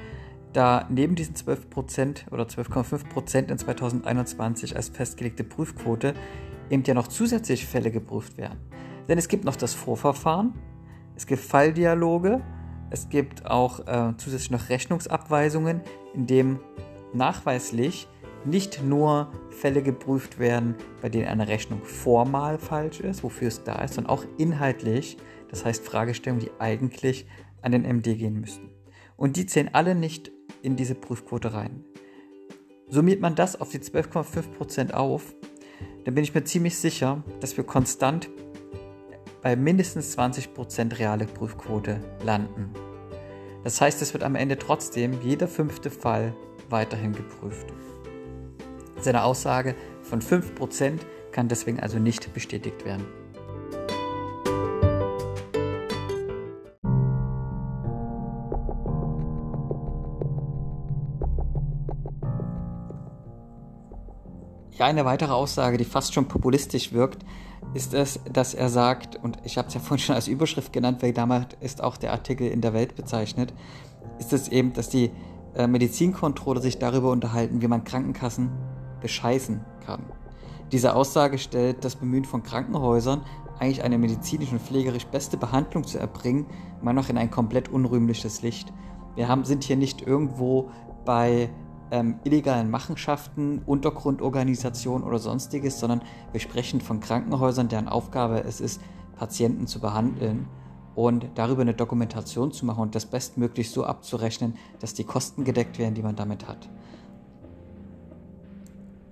da 0.53 0.87
neben 0.89 1.15
diesen 1.15 1.35
12% 1.35 2.33
oder 2.33 2.45
12,5% 2.45 3.51
in 3.51 3.59
2021 3.59 4.75
als 4.75 4.89
festgelegte 4.89 5.45
Prüfquote 5.45 6.15
eben 6.71 6.83
ja 6.85 6.95
noch 6.95 7.09
zusätzlich 7.09 7.67
Fälle 7.67 7.91
geprüft 7.91 8.39
werden. 8.39 8.59
Denn 9.07 9.19
es 9.19 9.29
gibt 9.29 9.45
noch 9.45 9.55
das 9.55 9.75
Vorverfahren, 9.75 10.55
es 11.15 11.27
gibt 11.27 11.43
Falldialoge, 11.43 12.41
es 12.91 13.09
gibt 13.09 13.47
auch 13.47 13.87
äh, 13.87 14.15
zusätzlich 14.17 14.51
noch 14.51 14.69
Rechnungsabweisungen, 14.69 15.83
in 16.15 16.27
dem 16.27 16.59
nachweislich 17.13 18.09
nicht 18.45 18.83
nur 18.83 19.33
Fälle 19.51 19.83
geprüft 19.83 20.39
werden, 20.39 20.77
bei 21.03 21.09
denen 21.09 21.27
eine 21.27 21.49
Rechnung 21.49 21.83
formal 21.83 22.59
falsch 22.59 23.01
ist, 23.01 23.23
wofür 23.23 23.49
es 23.49 23.65
da 23.65 23.83
ist, 23.83 23.95
sondern 23.95 24.13
auch 24.13 24.25
inhaltlich, 24.39 25.17
das 25.51 25.65
heißt 25.65 25.85
Fragestellungen, 25.85 26.45
die 26.45 26.53
eigentlich 26.61 27.27
an 27.63 27.73
den 27.73 27.83
MD 27.83 28.17
gehen 28.17 28.41
müssten. 28.41 28.71
Und 29.17 29.37
die 29.37 29.47
zählen 29.47 29.71
alle 29.73 29.95
nicht 29.95 30.31
in 30.63 30.77
diese 30.77 30.95
Prüfquote 30.95 31.55
rein. 31.55 31.85
Summiert 32.89 33.21
man 33.21 33.35
das 33.35 33.61
auf 33.61 33.71
die 33.71 33.81
12,5% 33.81 34.93
auf, 34.93 35.35
dann 36.05 36.15
bin 36.15 36.23
ich 36.23 36.35
mir 36.35 36.45
ziemlich 36.45 36.77
sicher, 36.77 37.25
dass 37.41 37.57
wir 37.57 37.65
konstant 37.65 38.31
bei 39.43 39.57
mindestens 39.57 40.17
20% 40.17 40.99
reale 40.99 41.27
Prüfquote 41.27 42.01
landen. 42.25 42.71
Das 43.65 43.81
heißt, 43.81 44.01
es 44.03 44.13
wird 44.13 44.23
am 44.23 44.37
Ende 44.37 44.59
trotzdem 44.59 45.21
jeder 45.23 45.49
fünfte 45.49 45.91
Fall 45.91 46.35
weiterhin 46.71 47.13
geprüft. 47.13 47.67
Seine 49.01 49.25
Aussage 49.25 49.75
von 50.03 50.21
5% 50.21 51.01
kann 51.33 51.49
deswegen 51.49 51.81
also 51.81 51.99
nicht 51.99 52.33
bestätigt 52.33 52.85
werden. 52.85 53.07
Ja, 64.79 64.85
eine 64.85 65.07
weitere 65.07 65.33
Aussage, 65.33 65.79
die 65.79 65.85
fast 65.85 66.13
schon 66.13 66.29
populistisch 66.29 66.93
wirkt, 66.93 67.25
ist 67.73 67.95
es, 67.95 68.21
dass 68.31 68.53
er 68.53 68.69
sagt, 68.69 69.17
und 69.17 69.39
ich 69.45 69.57
habe 69.57 69.69
es 69.69 69.75
ja 69.75 69.81
vorhin 69.83 70.05
schon 70.05 70.15
als 70.15 70.29
Überschrift 70.29 70.73
genannt, 70.73 71.03
weil 71.03 71.13
damals 71.13 71.49
ist 71.61 71.83
auch 71.83 71.97
der 71.97 72.13
Artikel 72.13 72.47
in 72.49 72.61
der 72.61 72.75
Welt 72.75 72.95
bezeichnet, 72.95 73.53
ist 74.19 74.33
es 74.33 74.49
eben, 74.49 74.73
dass 74.73 74.89
die 74.89 75.11
äh, 75.57 75.67
Medizinkontrolle 75.67 76.61
sich 76.61 76.79
darüber 76.79 77.11
unterhalten, 77.11 77.63
wie 77.63 77.69
man 77.69 77.85
Krankenkassen 77.85 78.51
bescheißen 79.01 79.65
kann. 79.85 80.03
Diese 80.73 80.95
Aussage 80.95 81.39
stellt 81.39 81.85
das 81.85 81.97
Bemühen 81.97 82.25
von 82.25 82.43
Krankenhäusern, 82.43 83.23
eigentlich 83.59 83.83
eine 83.83 83.99
medizinisch 83.99 84.53
und 84.53 84.61
pflegerisch 84.61 85.07
beste 85.07 85.37
Behandlung 85.37 85.85
zu 85.85 85.99
erbringen, 85.99 86.47
mal 86.83 86.93
noch 86.93 87.09
in 87.09 87.17
ein 87.17 87.31
komplett 87.31 87.69
unrühmliches 87.69 88.43
Licht. 88.43 88.73
Wir 89.15 89.29
haben, 89.29 89.45
sind 89.45 89.65
hier 89.65 89.77
nicht 89.77 90.03
irgendwo 90.03 90.71
bei 91.05 91.49
ähm, 91.91 92.19
illegalen 92.25 92.71
Machenschaften, 92.71 93.63
Untergrundorganisationen 93.65 95.07
oder 95.07 95.19
sonstiges, 95.19 95.79
sondern 95.79 96.03
wir 96.33 96.41
sprechen 96.41 96.81
von 96.81 97.01
Krankenhäusern, 97.01 97.69
deren 97.69 97.89
Aufgabe 97.89 98.43
es 98.45 98.61
ist, 98.61 98.81
Patienten 99.17 99.67
zu 99.67 99.81
behandeln 99.81 100.47
und 100.97 101.27
darüber 101.35 101.63
eine 101.63 101.75
Dokumentation 101.75 102.51
zu 102.51 102.67
machen 102.67 102.81
und 102.81 102.95
das 102.95 103.07
bestmöglich 103.07 103.71
so 103.71 103.85
abzurechnen, 103.85 104.57
dass 104.81 104.95
die 104.95 105.05
Kosten 105.05 105.45
gedeckt 105.45 105.79
werden, 105.79 105.95
die 105.95 106.03
man 106.03 106.17
damit 106.17 106.49
hat. 106.49 106.69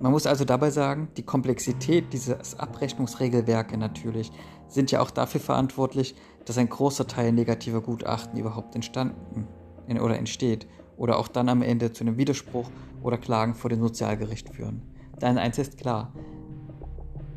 Man 0.01 0.11
muss 0.11 0.27
also 0.27 0.45
dabei 0.45 0.71
sagen, 0.71 1.09
die 1.17 1.23
Komplexität 1.23 2.13
dieses 2.13 2.59
Abrechnungsregelwerke 2.59 3.77
natürlich 3.77 4.33
sind 4.67 4.91
ja 4.91 5.01
auch 5.01 5.11
dafür 5.11 5.41
verantwortlich, 5.41 6.15
dass 6.47 6.59
ein 6.59 6.69
großer 6.69 7.07
Teil 7.07 7.33
negativer 7.33 7.81
Gutachten 7.81 8.39
überhaupt 8.39 8.75
entstanden 8.75 9.47
oder 9.89 10.19
entsteht 10.19 10.67
oder 10.97 11.19
auch 11.19 11.29
dann 11.29 11.49
am 11.51 11.63
Ende 11.63 11.93
zu 11.93 12.03
einem 12.03 12.17
Widerspruch 12.17 12.71
oder 13.03 13.19
Klagen 13.19 13.55
vor 13.55 13.69
dem 13.69 13.81
Sozialgericht 13.81 14.49
führen. 14.49 14.83
Denn 15.21 15.37
eins 15.39 15.59
ist 15.59 15.77
klar, 15.77 16.13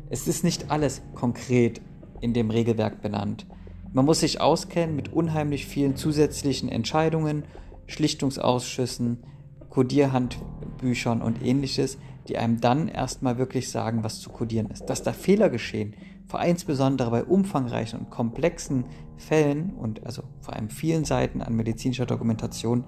es 0.08 0.26
ist 0.26 0.42
nicht 0.42 0.70
alles 0.70 1.02
konkret 1.14 1.82
in 2.20 2.32
dem 2.32 2.50
Regelwerk 2.50 3.02
benannt. 3.02 3.46
Man 3.92 4.04
muss 4.04 4.20
sich 4.20 4.40
auskennen 4.40 4.94
mit 4.94 5.12
unheimlich 5.12 5.66
vielen 5.66 5.96
zusätzlichen 5.96 6.68
Entscheidungen, 6.68 7.44
Schlichtungsausschüssen, 7.86 9.24
Codierhandbüchern 9.70 11.22
und 11.22 11.42
ähnliches, 11.42 11.98
die 12.28 12.36
einem 12.36 12.60
dann 12.60 12.88
erstmal 12.88 13.38
wirklich 13.38 13.70
sagen, 13.70 14.04
was 14.04 14.20
zu 14.20 14.30
codieren 14.30 14.70
ist. 14.70 14.86
Dass 14.86 15.02
da 15.02 15.12
Fehler 15.12 15.48
geschehen, 15.48 15.94
vor 16.26 16.40
allem 16.40 16.50
insbesondere 16.50 17.10
bei 17.10 17.24
umfangreichen 17.24 18.00
und 18.00 18.10
komplexen 18.10 18.84
Fällen 19.16 19.70
und 19.70 20.04
also 20.04 20.22
vor 20.40 20.54
allem 20.54 20.68
vielen 20.68 21.04
Seiten 21.04 21.40
an 21.40 21.54
medizinischer 21.54 22.06
Dokumentation, 22.06 22.84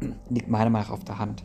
liegt 0.30 0.48
meiner 0.48 0.70
Meinung 0.70 0.88
nach 0.88 0.94
auf 0.94 1.04
der 1.04 1.18
Hand. 1.18 1.44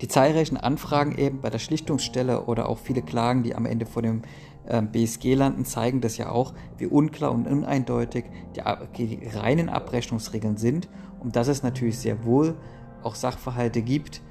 Die 0.00 0.08
zahlreichen 0.08 0.56
Anfragen 0.56 1.18
eben 1.18 1.40
bei 1.40 1.50
der 1.50 1.58
Schlichtungsstelle 1.58 2.44
oder 2.44 2.68
auch 2.68 2.78
viele 2.78 3.02
Klagen, 3.02 3.42
die 3.42 3.54
am 3.54 3.66
Ende 3.66 3.84
vor 3.84 4.00
dem 4.00 4.22
äh, 4.66 4.82
BSG 4.82 5.34
landen, 5.34 5.64
zeigen 5.64 6.00
das 6.00 6.16
ja 6.16 6.30
auch, 6.30 6.52
wie 6.76 6.86
unklar 6.86 7.32
und 7.32 7.46
uneindeutig 7.46 8.24
die, 8.56 9.20
reinen 9.36 9.68
Abrechnungsregeln 9.68 10.56
sind 10.56 10.88
und 11.20 11.36
dass 11.36 11.48
es 11.48 11.62
natürlich 11.62 11.98
sehr 11.98 12.24
wohl 12.24 12.54
auch 13.02 13.14
Sachverhalte 13.14 13.82
gibt, 13.82 14.22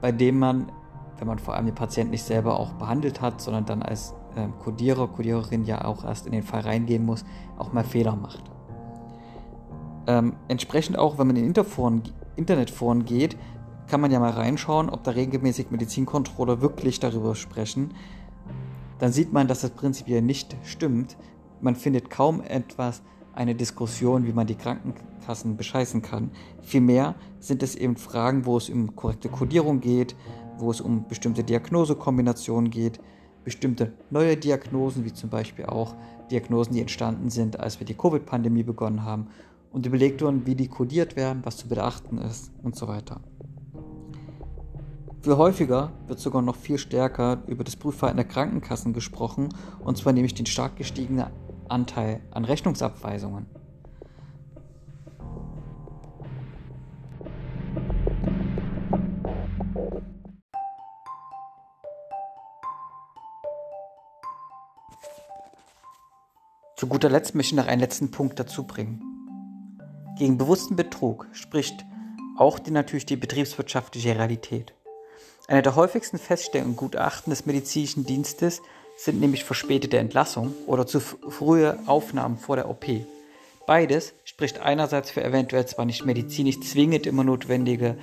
bei 0.00 0.12
denen 0.12 0.38
man, 0.38 0.72
wenn 1.18 1.26
man 1.26 1.38
vor 1.38 1.54
allem 1.54 1.66
den 1.66 1.74
Patienten 1.74 2.10
nicht 2.10 2.24
selber 2.24 2.58
auch 2.58 2.72
behandelt 2.74 3.20
hat, 3.20 3.40
sondern 3.40 3.66
dann 3.66 3.82
als 3.82 4.14
äh, 4.36 4.46
Codierer, 4.62 5.08
Codiererin 5.08 5.64
ja 5.64 5.84
auch 5.84 6.04
erst 6.04 6.26
in 6.26 6.32
den 6.32 6.42
Fall 6.42 6.60
reingehen 6.60 7.04
muss, 7.04 7.24
auch 7.58 7.72
mal 7.72 7.84
Fehler 7.84 8.16
macht. 8.16 8.42
Ähm, 10.06 10.34
entsprechend 10.48 10.98
auch, 10.98 11.18
wenn 11.18 11.26
man 11.26 11.36
in 11.36 11.46
Interforen 11.46 12.02
Internetforen 12.36 13.04
geht, 13.04 13.36
kann 13.86 14.00
man 14.00 14.10
ja 14.10 14.18
mal 14.18 14.30
reinschauen, 14.30 14.90
ob 14.90 15.04
da 15.04 15.12
regelmäßig 15.12 15.70
Medizinkontrolle 15.70 16.60
wirklich 16.60 17.00
darüber 17.00 17.34
sprechen. 17.34 17.94
Dann 18.98 19.12
sieht 19.12 19.32
man, 19.32 19.48
dass 19.48 19.62
das 19.62 19.70
prinzipiell 19.70 20.22
nicht 20.22 20.56
stimmt. 20.64 21.16
Man 21.60 21.76
findet 21.76 22.10
kaum 22.10 22.40
etwas, 22.40 23.02
eine 23.34 23.54
Diskussion, 23.54 24.26
wie 24.26 24.32
man 24.32 24.46
die 24.46 24.54
Krankenkassen 24.54 25.56
bescheißen 25.56 26.02
kann. 26.02 26.30
Vielmehr 26.62 27.14
sind 27.40 27.62
es 27.62 27.74
eben 27.74 27.96
Fragen, 27.96 28.46
wo 28.46 28.56
es 28.56 28.70
um 28.70 28.94
korrekte 28.94 29.28
Kodierung 29.28 29.80
geht, 29.80 30.14
wo 30.58 30.70
es 30.70 30.80
um 30.80 31.06
bestimmte 31.08 31.42
Diagnosekombinationen 31.42 32.70
geht, 32.70 33.00
bestimmte 33.42 33.92
neue 34.10 34.36
Diagnosen, 34.36 35.04
wie 35.04 35.12
zum 35.12 35.30
Beispiel 35.30 35.66
auch 35.66 35.94
Diagnosen, 36.30 36.74
die 36.74 36.80
entstanden 36.80 37.28
sind, 37.28 37.60
als 37.60 37.80
wir 37.80 37.86
die 37.86 37.94
Covid-Pandemie 37.94 38.62
begonnen 38.62 39.04
haben 39.04 39.26
und 39.72 39.84
überlegt 39.84 40.22
wurden, 40.22 40.46
wie 40.46 40.54
die 40.54 40.68
kodiert 40.68 41.16
werden, 41.16 41.40
was 41.44 41.56
zu 41.56 41.68
beachten 41.68 42.18
ist 42.18 42.52
und 42.62 42.76
so 42.76 42.88
weiter. 42.88 43.20
Viel 45.24 45.38
häufiger 45.38 45.90
wird 46.06 46.20
sogar 46.20 46.42
noch 46.42 46.54
viel 46.54 46.76
stärker 46.76 47.44
über 47.46 47.64
das 47.64 47.76
Prüfverhalten 47.76 48.18
der 48.18 48.26
Krankenkassen 48.26 48.92
gesprochen, 48.92 49.48
und 49.82 49.96
zwar 49.96 50.12
nämlich 50.12 50.34
den 50.34 50.44
stark 50.44 50.76
gestiegenen 50.76 51.28
Anteil 51.66 52.20
an 52.30 52.44
Rechnungsabweisungen. 52.44 53.46
Zu 66.76 66.86
guter 66.86 67.08
Letzt 67.08 67.34
möchte 67.34 67.54
ich 67.54 67.56
noch 67.56 67.66
einen 67.66 67.80
letzten 67.80 68.10
Punkt 68.10 68.38
dazu 68.38 68.66
bringen. 68.66 69.00
Gegen 70.18 70.36
bewussten 70.36 70.76
Betrug 70.76 71.28
spricht 71.32 71.82
auch 72.36 72.58
die, 72.58 72.72
natürlich 72.72 73.06
die 73.06 73.16
betriebswirtschaftliche 73.16 74.16
Realität. 74.16 74.74
Eine 75.46 75.60
der 75.60 75.76
häufigsten 75.76 76.18
Feststellungen 76.18 76.72
und 76.72 76.76
Gutachten 76.76 77.30
des 77.30 77.44
medizinischen 77.44 78.06
Dienstes 78.06 78.62
sind 78.96 79.20
nämlich 79.20 79.44
verspätete 79.44 79.98
Entlassung 79.98 80.54
oder 80.66 80.86
zu 80.86 81.00
frühe 81.00 81.78
Aufnahmen 81.86 82.38
vor 82.38 82.56
der 82.56 82.70
OP. 82.70 82.86
Beides 83.66 84.14
spricht 84.24 84.60
einerseits 84.60 85.10
für 85.10 85.22
eventuell 85.22 85.66
zwar 85.66 85.84
nicht 85.84 86.04
medizinisch 86.04 86.60
zwingend 86.60 87.06
immer 87.06 87.24
notwendiges 87.24 87.96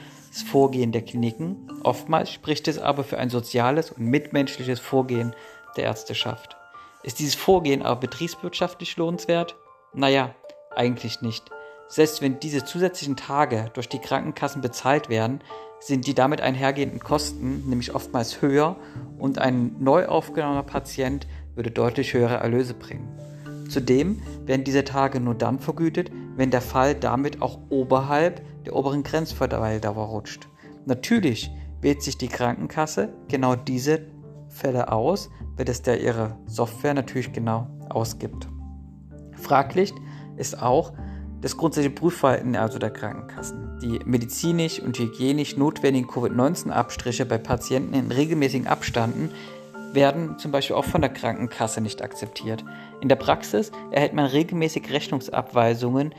Vorgehen 0.52 0.92
der 0.92 1.02
Kliniken, 1.02 1.68
oftmals 1.84 2.32
spricht 2.32 2.68
es 2.68 2.78
aber 2.78 3.04
für 3.04 3.18
ein 3.18 3.30
soziales 3.30 3.92
und 3.92 4.06
mitmenschliches 4.06 4.80
Vorgehen 4.80 5.36
der 5.78 5.86
Ärzteschaft. 5.86 6.56
Ist 7.04 7.20
dieses 7.20 7.36
Vorgehen 7.36 7.82
aber 7.82 8.02
betriebswirtschaftlich 8.02 8.98
lohnenswert? 8.98 9.56
Naja, 9.94 10.36
eigentlich 10.76 11.22
nicht. 11.22 11.50
Selbst 11.92 12.22
wenn 12.22 12.40
diese 12.40 12.64
zusätzlichen 12.64 13.18
Tage 13.18 13.70
durch 13.74 13.90
die 13.90 14.00
Krankenkassen 14.00 14.62
bezahlt 14.62 15.10
werden, 15.10 15.42
sind 15.82 16.08
die 16.08 16.14
damit 16.14 16.40
einhergehenden 16.40 17.02
Kosten 17.02 17.68
nämlich 17.68 17.94
oftmals 17.94 18.42
höher 18.42 18.78
und 19.20 19.40
ein 19.40 19.76
neu 19.78 20.06
aufgenommener 20.06 20.64
Patient 20.64 21.28
würde 21.54 21.70
deutlich 21.70 22.14
höhere 22.14 22.38
Erlöse 22.38 22.76
bringen. 22.76 23.10
Zudem 23.68 24.22
werden 24.46 24.64
diese 24.64 24.86
Tage 24.86 25.20
nur 25.20 25.36
dann 25.36 25.60
vergütet, 25.60 26.14
wenn 26.38 26.50
der 26.50 26.62
Fall 26.62 26.96
damit 26.96 27.42
auch 27.42 27.60
oberhalb 27.70 28.42
der 28.64 28.74
oberen 28.74 29.04
Grenzverweildauer 29.04 30.06
rutscht. 30.06 30.48
Natürlich 30.86 31.52
wählt 31.82 32.02
sich 32.02 32.18
die 32.18 32.30
Krankenkasse 32.30 33.10
genau 33.28 33.56
diese 33.56 34.00
Fälle 34.48 34.94
aus, 34.94 35.30
weil 35.58 35.66
das 35.66 35.82
der 35.82 36.02
ihre 36.02 36.38
Software 36.46 36.94
natürlich 36.94 37.34
genau 37.34 37.68
ausgibt. 37.90 38.48
Fraglich 39.34 39.94
ist 40.38 40.62
auch 40.62 40.94
das 41.42 41.58
grundsätzliche 41.58 41.96
Prüfverhalten 41.96 42.56
also 42.56 42.78
der 42.78 42.92
Krankenkassen. 42.92 43.80
Die 43.82 44.00
medizinisch 44.06 44.80
und 44.80 44.98
hygienisch 44.98 45.58
notwendigen 45.58 46.08
Covid-19-Abstriche 46.08 47.26
bei 47.26 47.38
Patienten 47.38 47.96
in 47.96 48.12
regelmäßigen 48.12 48.68
Abstanden 48.68 49.32
werden 49.94 50.38
zum 50.38 50.52
Beispiel 50.52 50.76
auch 50.76 50.86
von 50.86 51.02
der 51.02 51.10
Krankenkasse 51.10 51.82
nicht 51.82 52.02
akzeptiert. 52.02 52.64
In 53.02 53.10
der 53.10 53.16
Praxis 53.16 53.72
erhält 53.92 54.14
man 54.14 54.26
regelmäßig 54.26 54.90
Rechnungsabweisungen 54.92 56.14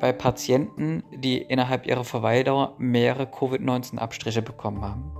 bei 0.00 0.12
Patienten, 0.12 1.02
die 1.14 1.38
innerhalb 1.38 1.86
ihrer 1.86 2.04
Verweildauer 2.04 2.74
mehrere 2.78 3.26
Covid-19-Abstriche 3.26 4.42
bekommen 4.42 4.82
haben. 4.82 5.12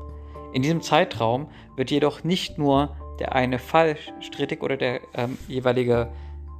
In 0.52 0.62
diesem 0.62 0.80
Zeitraum 0.80 1.49
wird 1.76 1.90
jedoch 1.90 2.25
nicht 2.25 2.58
nur 2.58 2.97
der 3.20 3.35
eine 3.35 3.58
Fall 3.58 3.97
strittig 4.20 4.62
oder 4.62 4.76
der 4.76 5.00
ähm, 5.14 5.37
jeweilige 5.49 6.11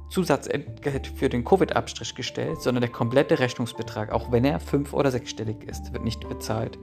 Zusatzentgelt 0.09 1.07
für 1.07 1.29
den 1.29 1.45
Covid-Abstrich 1.45 2.15
gestellt, 2.15 2.61
sondern 2.61 2.81
der 2.81 2.91
komplette 2.91 3.39
Rechnungsbetrag, 3.39 4.11
auch 4.11 4.31
wenn 4.31 4.43
er 4.43 4.59
fünf- 4.59 4.93
oder 4.93 5.11
sechsstellig 5.11 5.63
ist, 5.63 5.93
wird 5.93 6.03
nicht 6.03 6.27
bezahlt. 6.27 6.77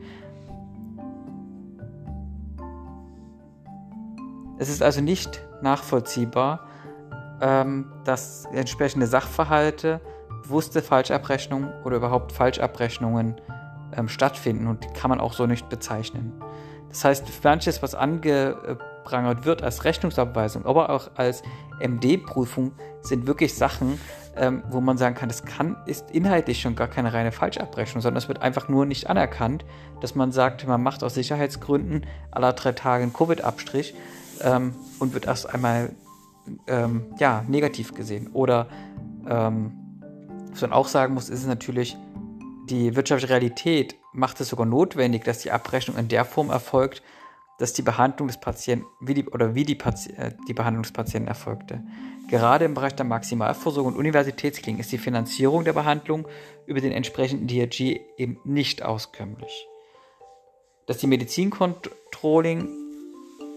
Es 4.59 4.69
ist 4.69 4.83
also 4.83 5.01
nicht 5.01 5.41
nachvollziehbar, 5.61 6.67
ähm, 7.41 7.93
dass 8.05 8.47
entsprechende 8.53 9.07
Sachverhalte, 9.07 10.01
bewusste 10.43 10.81
Falschabrechnungen 10.81 11.73
oder 11.85 11.97
überhaupt 11.97 12.33
Falschabrechnungen 12.33 13.37
ähm, 13.95 14.09
stattfinden 14.09 14.67
und 14.67 14.85
die 14.85 14.89
kann 14.89 15.11
man 15.11 15.21
auch 15.21 15.33
so 15.33 15.47
nicht 15.47 15.69
bezeichnen. 15.69 16.33
Das 16.89 17.05
heißt, 17.05 17.45
manches, 17.45 17.83
was 17.83 17.95
angeprangert 19.07 19.45
wird 19.45 19.63
als 19.63 19.85
Rechnungsabweisung, 19.85 20.67
aber 20.67 20.91
auch 20.91 21.11
als 21.15 21.43
MD-Prüfung, 21.81 22.73
sind 23.03 23.27
wirklich 23.27 23.55
Sachen, 23.55 24.01
ähm, 24.37 24.63
wo 24.69 24.81
man 24.81 24.99
sagen 24.99 25.15
kann, 25.15 25.29
das 25.29 25.45
kann, 25.45 25.77
ist 25.87 26.11
inhaltlich 26.11 26.61
schon 26.61 26.75
gar 26.75 26.89
keine 26.89 27.13
reine 27.13 27.33
Falschabrechnung, 27.33 28.03
sondern 28.03 28.19
es 28.19 28.29
wird 28.29 28.43
einfach 28.43 28.69
nur 28.69 28.85
nicht 28.85 29.09
anerkannt, 29.09 29.65
dass 30.01 30.15
man 30.15 30.33
sagt, 30.33 30.67
man 30.67 30.83
macht 30.83 31.05
aus 31.05 31.15
Sicherheitsgründen 31.15 32.07
aller 32.31 32.53
drei 32.53 32.73
Tage 32.73 33.05
einen 33.05 33.13
Covid-Abstrich 33.13 33.95
ähm, 34.43 34.75
und 34.99 35.15
wird 35.15 35.27
erst 35.27 35.53
einmal 35.55 35.91
ähm, 36.67 37.07
ja, 37.19 37.45
negativ 37.49 37.95
gesehen. 37.95 38.29
Oder 38.33 38.67
ähm, 39.29 39.73
was 40.51 40.63
man 40.63 40.73
auch 40.73 40.89
sagen 40.89 41.15
muss, 41.15 41.29
ist 41.29 41.41
es 41.41 41.47
natürlich, 41.47 41.97
die 42.69 42.97
wirtschaftliche 42.97 43.33
Realität 43.33 43.95
macht 44.13 44.41
es 44.41 44.49
sogar 44.49 44.67
notwendig, 44.67 45.25
dass 45.25 45.39
die 45.39 45.53
Abrechnung 45.53 45.97
in 45.97 46.09
der 46.09 46.25
Form 46.25 46.51
erfolgt, 46.51 47.03
dass 47.59 47.73
die 47.73 47.83
Behandlung 47.83 48.29
des 48.29 48.39
Patienten 48.39 48.87
wie 49.01 49.15
die, 49.15 49.27
oder 49.29 49.55
wie 49.55 49.65
die, 49.65 49.75
Pati 49.75 50.13
äh, 50.13 50.33
die 50.49 50.55
Behandlung 50.55 50.83
des 50.83 50.93
Patienten 50.93 51.29
erfolgte. 51.29 51.83
Gerade 52.29 52.65
im 52.65 52.75
Bereich 52.75 52.95
der 52.95 53.07
Maximalversorgung 53.07 53.93
und 53.93 53.99
Universitätskliniken 53.99 54.81
ist 54.81 54.93
die 54.93 54.99
Finanzierung 54.99 55.65
der 55.65 55.73
Behandlung 55.73 56.27
über 56.67 56.81
den 56.81 56.93
entsprechenden 56.93 57.47
DRG 57.47 58.01
eben 58.17 58.39
nicht 58.45 58.83
auskömmlich. 58.83 59.67
Dass 60.87 60.99
die 60.99 61.07
Medizincontrolling 61.07 62.69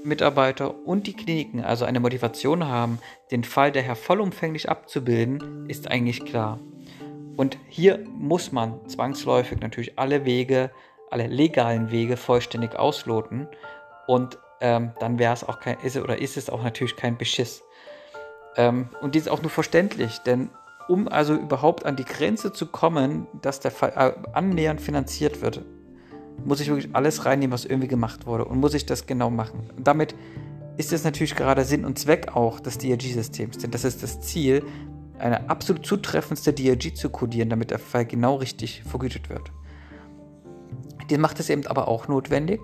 Mitarbeiter 0.04 0.76
und 0.86 1.08
die 1.08 1.14
Kliniken 1.14 1.64
also 1.64 1.86
eine 1.86 2.00
Motivation 2.00 2.68
haben, 2.68 3.00
den 3.32 3.44
Fall 3.44 3.72
daher 3.72 3.96
vollumfänglich 3.96 4.70
abzubilden, 4.70 5.70
ist 5.70 5.90
eigentlich 5.90 6.26
klar. 6.26 6.60
Und 7.36 7.58
hier 7.68 8.00
muss 8.18 8.52
man 8.52 8.88
zwangsläufig 8.88 9.60
natürlich 9.60 9.98
alle 9.98 10.26
Wege, 10.26 10.72
alle 11.10 11.28
legalen 11.28 11.92
Wege 11.92 12.18
vollständig 12.18 12.76
ausloten. 12.76 13.48
Und 14.10 14.40
ähm, 14.60 14.94
dann 15.00 15.20
wäre 15.20 15.36
es 15.36 15.44
auch 15.44 15.60
kein, 15.60 15.78
ist 15.82 15.96
oder 15.96 16.20
ist 16.20 16.36
es 16.36 16.50
auch 16.50 16.64
natürlich 16.64 16.96
kein 16.96 17.16
Beschiss. 17.16 17.62
Ähm, 18.58 18.90
und 19.02 19.14
dies 19.14 19.28
ist 19.28 19.28
auch 19.30 19.44
nur 19.44 19.52
verständlich, 19.52 20.18
denn 20.26 20.50
um 20.88 21.08
also 21.08 21.36
überhaupt 21.36 21.86
an 21.86 21.96
die 21.96 22.06
Grenze 22.06 22.52
zu 22.52 22.66
kommen, 22.66 23.28
dass 23.44 23.60
der 23.60 23.70
Fall 23.70 23.94
äh, 23.96 24.14
annähernd 24.34 24.82
finanziert 24.82 25.44
wird, 25.44 25.64
muss 26.44 26.60
ich 26.60 26.70
wirklich 26.70 26.96
alles 26.96 27.26
reinnehmen, 27.26 27.54
was 27.54 27.66
irgendwie 27.66 27.88
gemacht 27.88 28.26
wurde 28.26 28.46
und 28.46 28.60
muss 28.60 28.74
ich 28.74 28.88
das 28.88 29.06
genau 29.06 29.30
machen. 29.30 29.70
Und 29.78 29.86
damit 29.86 30.16
ist 30.78 30.92
es 30.92 31.04
natürlich 31.04 31.36
gerade 31.36 31.64
Sinn 31.64 31.86
und 31.86 32.00
Zweck 32.00 32.36
auch 32.36 32.60
des 32.60 32.80
DRG-Systems, 32.80 33.60
denn 33.60 33.70
das 33.70 33.84
ist 33.84 34.02
das 34.02 34.22
Ziel, 34.22 34.64
eine 35.20 35.52
absolut 35.52 35.86
zutreffendste 35.86 36.52
DRG 36.52 36.96
zu 36.96 37.12
codieren, 37.12 37.52
damit 37.52 37.70
der 37.70 37.78
Fall 37.78 38.08
genau 38.08 38.38
richtig 38.38 38.82
vergütet 38.82 39.30
wird. 39.30 39.52
Dies 41.12 41.20
macht 41.20 41.40
es 41.40 41.52
eben 41.52 41.68
aber 41.68 41.88
auch 41.88 42.08
notwendig, 42.08 42.60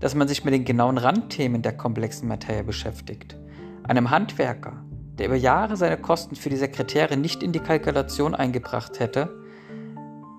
dass 0.00 0.14
man 0.14 0.28
sich 0.28 0.44
mit 0.44 0.54
den 0.54 0.64
genauen 0.64 0.98
Randthemen 0.98 1.62
der 1.62 1.76
komplexen 1.76 2.28
Materie 2.28 2.64
beschäftigt. 2.64 3.36
Einem 3.84 4.10
Handwerker, 4.10 4.84
der 5.18 5.26
über 5.26 5.36
Jahre 5.36 5.76
seine 5.76 5.96
Kosten 5.96 6.36
für 6.36 6.50
die 6.50 6.56
Sekretäre 6.56 7.16
nicht 7.16 7.42
in 7.42 7.52
die 7.52 7.60
Kalkulation 7.60 8.34
eingebracht 8.34 9.00
hätte, 9.00 9.30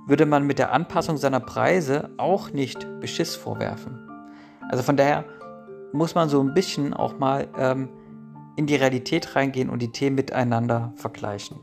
würde 0.05 0.25
man 0.25 0.45
mit 0.45 0.59
der 0.59 0.71
Anpassung 0.71 1.17
seiner 1.17 1.39
Preise 1.39 2.11
auch 2.17 2.51
nicht 2.51 2.87
Beschiss 2.99 3.35
vorwerfen. 3.35 3.99
Also 4.69 4.83
von 4.83 4.97
daher 4.97 5.25
muss 5.93 6.15
man 6.15 6.29
so 6.29 6.41
ein 6.41 6.53
bisschen 6.53 6.93
auch 6.93 7.17
mal 7.17 7.47
ähm, 7.57 7.89
in 8.55 8.67
die 8.67 8.75
Realität 8.75 9.35
reingehen 9.35 9.69
und 9.69 9.81
die 9.81 9.91
Themen 9.91 10.15
miteinander 10.15 10.93
vergleichen. 10.95 11.59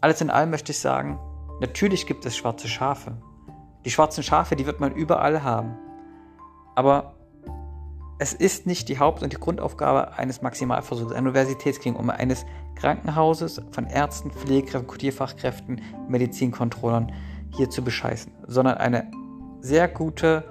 Alles 0.00 0.20
in 0.20 0.30
allem 0.30 0.50
möchte 0.50 0.72
ich 0.72 0.78
sagen, 0.78 1.18
natürlich 1.60 2.06
gibt 2.06 2.24
es 2.26 2.36
schwarze 2.36 2.68
Schafe. 2.68 3.16
Die 3.86 3.90
schwarzen 3.92 4.24
Schafe, 4.24 4.56
die 4.56 4.66
wird 4.66 4.80
man 4.80 4.92
überall 4.92 5.44
haben. 5.44 5.76
Aber 6.74 7.14
es 8.18 8.34
ist 8.34 8.66
nicht 8.66 8.88
die 8.88 8.98
Haupt- 8.98 9.22
und 9.22 9.32
die 9.32 9.38
Grundaufgabe 9.38 10.18
eines 10.18 10.42
Maximalversuchs, 10.42 11.12
einer 11.12 11.20
Universitätsklinik, 11.20 11.96
um 11.96 12.10
eines 12.10 12.44
Krankenhauses 12.74 13.62
von 13.70 13.86
Ärzten, 13.86 14.32
Pflegekräften, 14.32 14.88
Kodierfachkräften, 14.88 15.80
Medizinkontrollern 16.08 17.12
hier 17.50 17.70
zu 17.70 17.84
bescheißen, 17.84 18.32
sondern 18.48 18.78
eine 18.78 19.08
sehr 19.60 19.86
gute, 19.86 20.42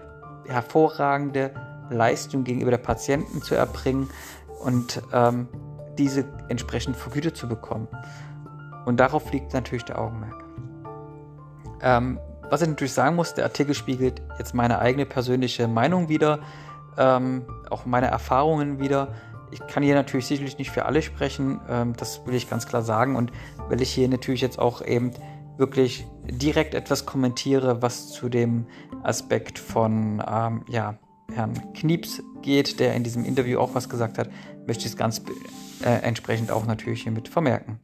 hervorragende 0.47 1.51
Leistung 1.89 2.45
gegenüber 2.45 2.71
der 2.71 2.77
Patienten 2.77 3.41
zu 3.41 3.53
erbringen 3.53 4.09
und 4.63 5.01
ähm, 5.11 5.49
diese 5.97 6.23
entsprechend 6.47 6.95
vergütet 6.95 7.35
zu 7.35 7.49
bekommen. 7.49 7.89
Und 8.85 8.97
darauf 9.01 9.29
liegt 9.33 9.53
natürlich 9.53 9.83
der 9.83 9.99
Augenmerk. 9.99 10.41
Ähm, 11.81 12.17
was 12.49 12.61
ich 12.61 12.67
natürlich 12.67 12.93
sagen 12.93 13.15
muss, 13.15 13.33
der 13.33 13.45
Artikel 13.45 13.73
spiegelt 13.73 14.21
jetzt 14.37 14.53
meine 14.53 14.79
eigene 14.79 15.05
persönliche 15.05 15.67
Meinung 15.67 16.09
wieder, 16.09 16.39
ähm, 16.97 17.45
auch 17.69 17.85
meine 17.85 18.07
Erfahrungen 18.07 18.79
wieder. 18.79 19.09
Ich 19.51 19.65
kann 19.67 19.83
hier 19.83 19.95
natürlich 19.95 20.25
sicherlich 20.25 20.57
nicht 20.57 20.71
für 20.71 20.85
alle 20.85 21.01
sprechen, 21.01 21.61
ähm, 21.69 21.93
das 21.95 22.25
will 22.25 22.35
ich 22.35 22.49
ganz 22.49 22.67
klar 22.67 22.81
sagen. 22.81 23.15
Und 23.15 23.31
weil 23.69 23.81
ich 23.81 23.91
hier 23.91 24.07
natürlich 24.07 24.41
jetzt 24.41 24.59
auch 24.59 24.81
eben 24.81 25.11
wirklich 25.57 26.05
direkt 26.29 26.73
etwas 26.73 27.05
kommentiere, 27.05 27.81
was 27.81 28.11
zu 28.11 28.29
dem 28.29 28.65
Aspekt 29.03 29.59
von 29.59 30.21
ähm, 30.27 30.65
ja, 30.67 30.97
Herrn 31.33 31.73
Knieps 31.73 32.21
geht, 32.41 32.79
der 32.79 32.95
in 32.95 33.03
diesem 33.03 33.25
Interview 33.25 33.59
auch 33.59 33.75
was 33.75 33.89
gesagt 33.89 34.17
hat, 34.17 34.29
möchte 34.67 34.85
ich 34.85 34.91
es 34.91 34.97
ganz 34.97 35.21
äh, 35.83 35.89
entsprechend 36.01 36.51
auch 36.51 36.65
natürlich 36.65 37.03
hiermit 37.03 37.27
vermerken. 37.27 37.79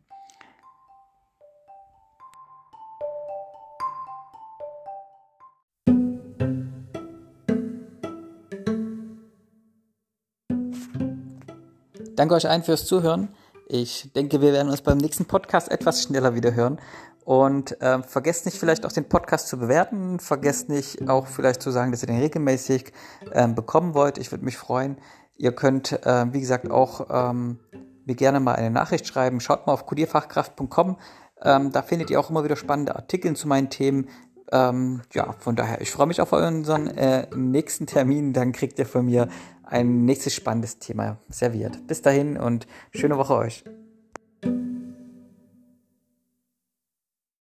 Danke 12.21 12.35
euch 12.35 12.47
allen 12.47 12.61
fürs 12.61 12.85
Zuhören. 12.85 13.29
Ich 13.67 14.11
denke, 14.13 14.41
wir 14.41 14.53
werden 14.53 14.69
uns 14.69 14.83
beim 14.83 14.99
nächsten 14.99 15.25
Podcast 15.25 15.71
etwas 15.71 16.03
schneller 16.03 16.35
wieder 16.35 16.53
hören. 16.53 16.79
Und 17.25 17.81
äh, 17.81 18.03
vergesst 18.03 18.45
nicht 18.45 18.59
vielleicht 18.59 18.85
auch 18.85 18.91
den 18.91 19.09
Podcast 19.09 19.47
zu 19.47 19.57
bewerten. 19.57 20.19
Vergesst 20.19 20.69
nicht 20.69 21.09
auch 21.09 21.25
vielleicht 21.25 21.63
zu 21.63 21.71
sagen, 21.71 21.89
dass 21.89 22.03
ihr 22.03 22.07
den 22.09 22.19
regelmäßig 22.19 22.93
äh, 23.31 23.47
bekommen 23.47 23.95
wollt. 23.95 24.19
Ich 24.19 24.31
würde 24.31 24.45
mich 24.45 24.55
freuen. 24.55 24.97
Ihr 25.35 25.51
könnt, 25.53 25.93
äh, 26.05 26.31
wie 26.31 26.41
gesagt, 26.41 26.69
auch 26.69 27.07
ähm, 27.09 27.57
mir 28.05 28.13
gerne 28.13 28.39
mal 28.39 28.53
eine 28.53 28.69
Nachricht 28.69 29.07
schreiben. 29.07 29.39
Schaut 29.39 29.65
mal 29.65 29.73
auf 29.73 29.87
codierfachkraft.com. 29.87 30.97
Ähm, 31.41 31.71
da 31.71 31.81
findet 31.81 32.11
ihr 32.11 32.19
auch 32.19 32.29
immer 32.29 32.43
wieder 32.43 32.55
spannende 32.55 32.95
Artikel 32.95 33.35
zu 33.35 33.47
meinen 33.47 33.71
Themen. 33.71 34.09
Ähm, 34.51 35.01
ja, 35.13 35.33
von 35.39 35.55
daher, 35.55 35.81
ich 35.81 35.89
freue 35.89 36.05
mich 36.05 36.21
auf 36.21 36.33
unseren 36.33 36.85
äh, 36.85 37.25
nächsten 37.35 37.87
Termin. 37.87 38.33
Dann 38.33 38.51
kriegt 38.51 38.77
ihr 38.77 38.85
von 38.85 39.05
mir 39.05 39.27
ein 39.71 40.05
nächstes 40.05 40.35
spannendes 40.35 40.77
Thema 40.79 41.17
serviert. 41.29 41.87
Bis 41.87 42.01
dahin 42.01 42.37
und 42.37 42.67
schöne 42.93 43.17
Woche 43.17 43.35
euch. 43.35 43.63